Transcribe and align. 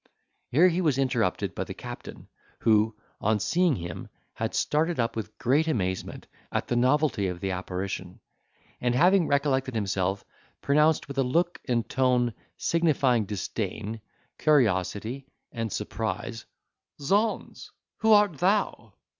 Here 0.49 0.67
he 0.69 0.81
was 0.81 0.97
interrupted 0.97 1.53
by 1.53 1.63
the 1.63 1.75
captain, 1.75 2.27
who, 2.61 2.95
on 3.19 3.39
seeing 3.39 3.75
him, 3.75 4.09
had 4.33 4.55
started 4.55 4.99
up 4.99 5.15
with 5.15 5.37
great 5.37 5.67
amazement, 5.67 6.25
at 6.51 6.67
the 6.67 6.75
novelty 6.75 7.27
of 7.27 7.39
the 7.39 7.51
apparition; 7.51 8.19
and, 8.79 8.95
having 8.95 9.27
recollected 9.27 9.75
himself, 9.75 10.25
pronounced 10.59 11.07
with 11.07 11.19
a 11.19 11.23
look 11.23 11.61
and 11.67 11.87
tone 11.87 12.33
signifying 12.57 13.25
disdain, 13.25 14.01
curiosity 14.39 15.27
and 15.51 15.71
surprise, 15.71 16.47
"Zauns! 16.99 17.69
who 17.97 18.11
art 18.11 18.39
thou?" 18.39 18.93